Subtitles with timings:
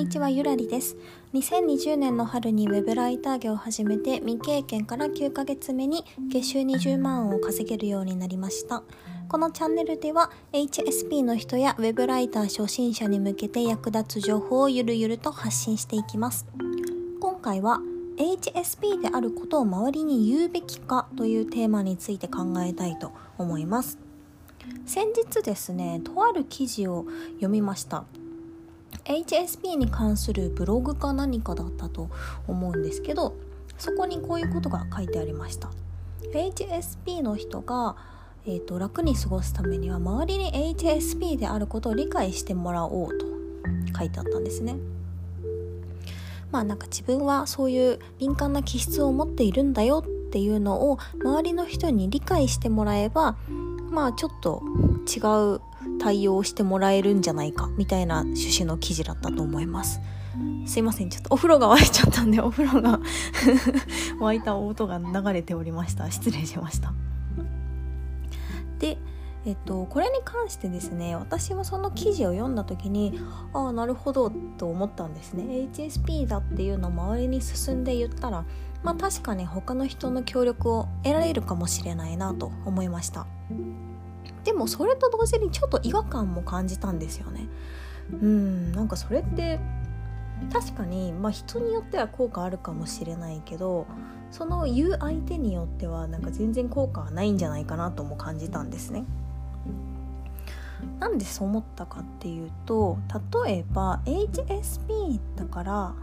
[0.00, 0.96] にちはゆらりです。
[1.34, 8.82] 2020年の春にウェブライター業を始めて未経験から9ヶ月目に月収20万を稼げるようになりました。
[9.28, 16.46] このチャンネルでは HSP の人やウェブライター初心者に向けて役立つ情報をゆるゆると発信していきます。
[17.20, 17.80] 今回は
[18.16, 23.98] HSP であることを周りに言うべきかというテーマについて考えたいと思います。
[24.86, 27.04] 先日ですねとある記事を
[27.34, 28.06] 読みました。
[29.10, 32.08] HSP に関するブログか何かだったと
[32.46, 33.34] 思うんですけど
[33.76, 35.70] そこにこういうことが書いてありました。
[36.32, 37.96] HSP の人が、
[38.46, 43.26] えーと、楽に過ごすためには周りに HSP であることを理解してもらおうと
[43.98, 44.76] 書いてあったんですね。
[46.52, 53.36] まあなんか自分はそういう敏感な気質を持っているんだよっていうのを周りの人に理解してもらえば
[53.90, 54.62] まあちょっと
[55.06, 55.20] 違
[55.56, 55.60] う
[55.98, 60.00] 対応をしてもらえるんじゃないかみたいな趣旨の記事だったと思います。
[60.66, 63.00] すいませんちょっとお風呂が沸いちゃったんで お風呂が
[64.20, 66.10] 沸いた音が流れておりました。
[66.10, 66.92] 失礼しました。
[68.78, 68.98] で
[69.46, 73.18] えっと、これに関してですね私はその記事を読んだ時に
[73.54, 75.44] ああなるほどと思ったんですね。
[75.72, 78.44] HSP だっていうのを周りに進んで言ったら
[78.82, 83.26] まあ確かに他の人の協力を得られるかもしれないなと思いました。
[84.44, 87.48] でもそれと同時にちょっと違和感も感じたんですよね
[88.12, 89.60] うんなんかそれって
[90.52, 93.86] 確かに、まあ、人によっては効果あるかもしれないけど
[94.30, 99.04] その言う相手によってはなんか全然効果はないんじゃないかなとも感じたんですね。
[100.98, 102.98] なんでそう思ったかっていうと
[103.44, 105.94] 例えば HSP だから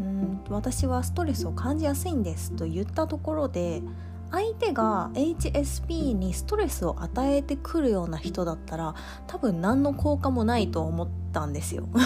[0.00, 3.82] うん私はストレスを感じやすいんですと言ったところで
[4.30, 8.94] 相手が HSP にストレスを与えてくるような人だったら
[9.26, 11.88] 多分何の効果もないと思ったんですよ。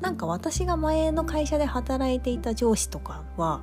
[0.00, 3.60] なんか私が前の会社で働いていた上司とかは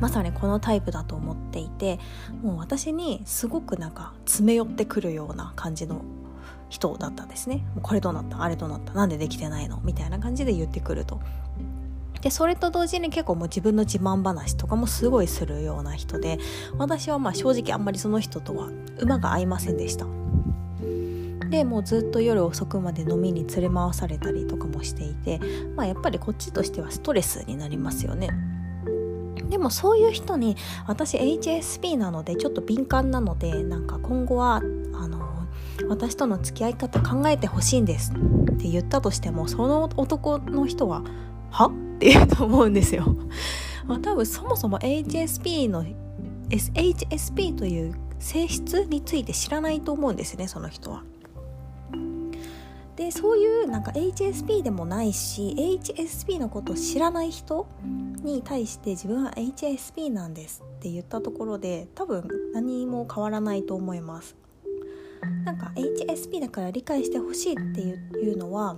[0.00, 1.98] まさにこのタイプだと思っていて
[2.42, 6.02] もう私にすごくなんか詰め寄ってくるような感じの
[6.68, 7.64] 人だったんですね。
[7.82, 8.42] これどうなった？
[8.42, 8.92] あれどうなった？
[8.92, 9.80] なんでできてないの？
[9.84, 11.20] みたいな感じで言ってくると。
[12.20, 16.38] でそれと同時に結構もう自分の自慢話とかもすごいするような人で
[16.78, 20.06] 私はまあ正直あんまりその人とは馬が合いませんでした。
[21.50, 25.40] でもうずっと夜遅くまで飲みに連れ回されたりとかもしていて
[25.76, 28.30] まあやっぱりこっちとしてはストレスになりますよね。
[29.48, 30.56] でもそういう人に
[30.88, 35.46] 私 HSP なのでちょっと敏感なのでなんか今後はあの
[35.88, 41.04] 私との付き合い方考えてほしいんですって言ったとしてもその男の人は
[41.50, 41.85] は？
[41.96, 43.04] って言うと思うんですよ。
[43.86, 45.84] まあ、多分そもそも HSP の
[46.50, 51.02] SHSP という性質について知らないと思うんですねその人は。
[52.96, 57.66] でそういうなんか HSP でもないし HSP のことを知らない人
[58.22, 64.34] に対して自分は HSP なんですって言ったところで多分何も変わらないと思います。
[65.44, 68.76] なんか HSP だから理解してほしいっていうのは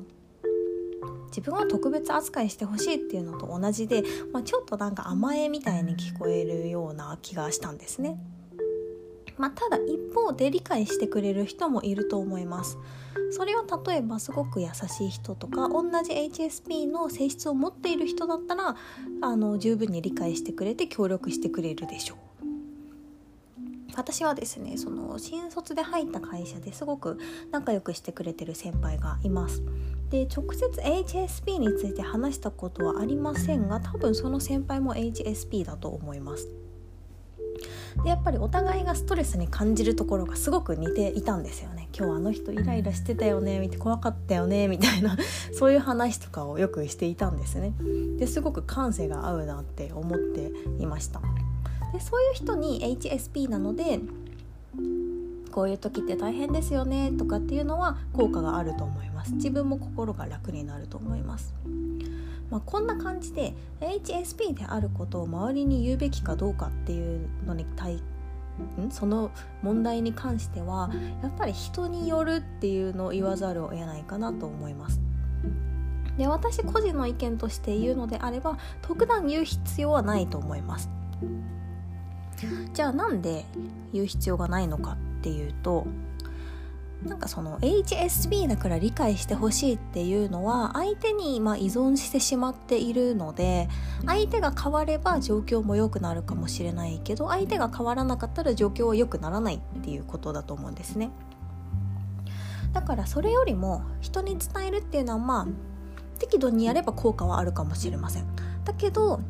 [1.26, 4.02] 自分は特別扱いしてほしいっていうのと同じで、
[4.32, 8.19] まあ、ちょっとなんか甘えみたいに聞こえるような気がしたんですね。
[9.36, 12.76] まあ、ただ一方で理解してくれる人もいると思います。
[13.30, 18.74] それは例えばすごく優しい人とか同じ HSP の性質を持っている人だったら
[19.20, 22.28] あの十分に理解してくれて協力してくれるでしょう。
[23.98, 27.18] 私はですねその新卒で入った会社ですごく
[27.50, 29.60] 仲良くしてくれてる先輩がいます
[30.10, 36.48] で直接 HSP について話したことはありませんが多分その先輩も HSP だと思います。
[38.02, 41.88] でやっぱりお互いがストレスに感じるところがすごく似ていたんですよね。
[41.97, 45.16] 今日あの人イライラしてたよね見て怖かったよねみたいな
[45.52, 47.74] そういう話とかをよくしていたんですね。
[48.18, 51.20] ですごく感性が合うなって思っていました。
[51.92, 54.00] でそういう人に HSP なので
[55.48, 59.34] こういう時って大変ですよねとかっていうのは効果があると思います。
[59.34, 61.54] 自分も心が楽になると思います。
[62.50, 68.03] まあ、こんな感じで HSP であることを周りに言うべきかどうかっていうのに対
[68.91, 69.30] その
[69.62, 70.91] 問題に関しては
[71.22, 75.00] やっぱり人によるっていうのを言わざるを得ないかなと思います。
[76.16, 80.91] で私個人の意見として言うのであれば特段言う必要はないと思います。
[82.72, 83.45] じゃあなんで
[83.92, 85.86] 言う必要がないのかっていうと
[87.04, 93.68] なんかその HSP だから理解してほしいっていうのは相手にま依存してしまっているので
[94.04, 101.10] 相手が変われば状況も良くなるかもしれないけど相手が変わらなかったら状況は良くならないっていうことだと思うんですね。
[102.72, 105.47] だからそれよりも人に伝えるっていうのはまあ
[106.18, 108.26] 適度にやれば効果はあるかもしれません
[108.64, 109.21] だけど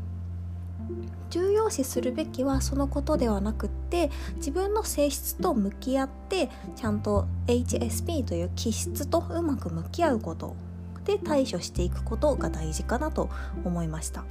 [1.31, 10.57] 重要視するべきはそのことではなくって自分の性質と向き合ってちゃんと HSP という気質とうまく向き合うこと
[11.05, 13.31] で対処していくことが大事かなと
[13.65, 14.25] 思いました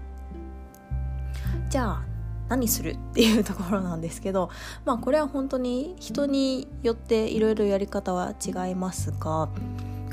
[1.70, 2.06] じゃあ
[2.50, 4.50] 何するっていうところなんですけど
[4.86, 9.50] まあこれは本当に人によっていろいろやり方は違いますが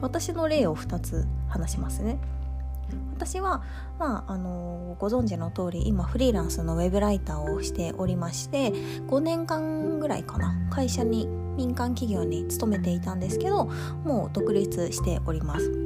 [0.01, 2.19] 私の例を2つ話しますね。
[3.15, 3.63] 私は、
[3.99, 8.71] まあ、あのご存知の通り今フリーランスのウェブライターをしておりまして
[9.09, 11.27] 5年間ぐらいかな会社に
[11.57, 13.67] 民間企業に勤めていたんですけど
[14.05, 15.85] もう独立しております。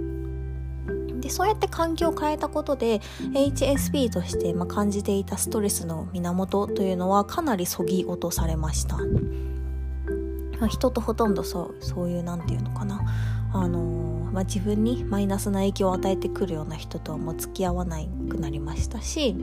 [1.21, 3.01] でそうやって環境を変えたことで
[3.35, 8.99] HSP として、ま感じていたストレスの源というのはかなりそぎ落とされました。
[10.61, 13.05] ま、人とほとんどそうそういう何て言うのかな
[13.53, 17.99] あのまあ、自分にマイナスな影響を与えてくるような人とはもう付き合わな
[18.29, 19.35] くなりましたし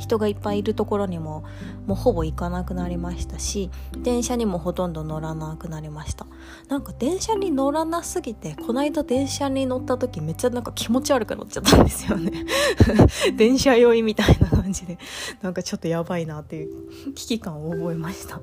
[0.00, 1.44] 人がいっぱいいるところにも
[1.86, 6.26] もうほぼ行かなくなりましたし電車にもほとんど乗らなくなりました。
[6.68, 12.44] なんか電車に乗らなすぎてこの間電車に乗った時めっちゃなんか気持ち悪くなっちゃったんですよね。
[13.38, 14.98] 電車酔いみたいな感じで
[15.42, 18.40] なんかちょっとやばいなっていう危機感を覚えました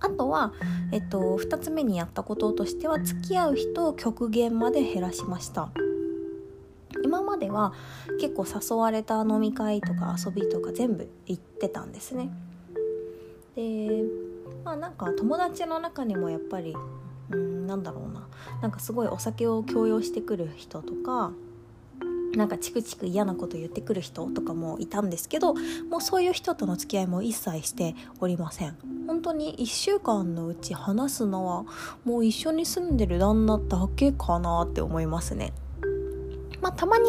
[0.00, 0.52] あとは、
[0.92, 5.70] えっと、2つ目にやったこととしては付き合う人を極限まで減らしました。
[7.02, 7.72] 今までは
[8.20, 12.30] 結構誘われた飲み会とか遊びとか全部行ってたんですね。
[13.56, 14.04] で
[14.64, 16.74] まあなんか友達の中にもやっぱり
[17.30, 18.28] うんなんだろうな。
[18.62, 21.32] なんかすごいお酒を強要してくる人とか
[22.36, 25.54] なんかチクチク嫌なこと言ってくる人とかもいたんですけど
[25.90, 28.76] もうそういう人との付き合いも一切しておりません。
[29.06, 31.64] 本当に1週間のうち話すのは
[32.04, 35.52] もう一緒に住んでる旦那だけかなって思いますね。
[36.60, 37.04] まあたまに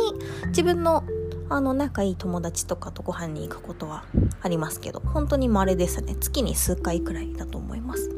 [0.47, 1.03] 自分の
[1.49, 4.05] あの仲いい友達とかとご飯に行くことは
[4.41, 6.15] ありますけど本当に稀ですね。
[6.15, 8.09] 月に数回くらいだと思います。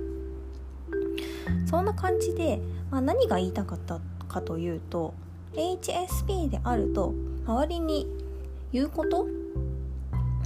[1.65, 2.61] そんな感じで、
[2.91, 5.15] まあ、何が言いたかったかというと
[5.55, 7.13] HSP であると
[7.45, 8.07] 周りに
[8.71, 9.27] 言うこと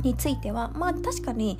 [0.03, 1.57] についてはまあ確かに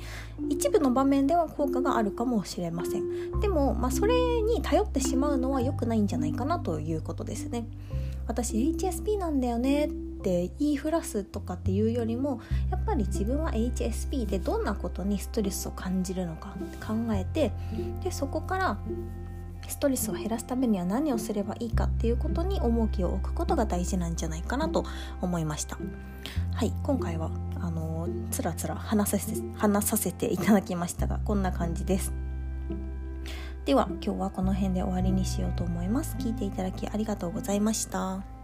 [0.48, 3.40] 一部の場面では効果があるかもしれません。
[3.40, 7.66] でも、まあ、それに頼ってしまうのは良くないんじゃないかなということですね。
[8.26, 12.40] 私 HSP なんだよねって言いふらすとかっていうよりも
[12.70, 17.52] やっぱり自分は HSP でどんなことにストレスを感じるのかって考えて
[18.04, 18.78] でそこから
[19.68, 24.84] ストレスを減らすためには何をすればいいかっていうことに重きを置くことが大事なんじゃないかなと
[25.20, 25.78] 思いました。
[26.54, 27.30] はい今回は
[27.60, 32.12] あのつらつら話させ話させていただきましたがこんな感じです。
[33.64, 36.16] では今日はこの辺で終わりにしようと思います。
[36.18, 38.37] 聞いていただきありがとうございました。